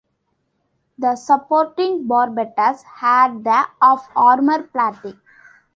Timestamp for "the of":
3.43-4.09